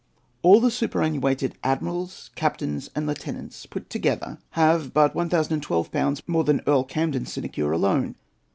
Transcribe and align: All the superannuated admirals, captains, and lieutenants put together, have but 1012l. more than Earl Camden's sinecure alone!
All 0.41 0.59
the 0.59 0.71
superannuated 0.71 1.59
admirals, 1.63 2.31
captains, 2.33 2.89
and 2.95 3.05
lieutenants 3.05 3.67
put 3.67 3.87
together, 3.87 4.39
have 4.53 4.95
but 4.95 5.13
1012l. 5.13 6.27
more 6.27 6.43
than 6.43 6.61
Earl 6.65 6.85
Camden's 6.85 7.31
sinecure 7.31 7.71
alone! 7.71 8.15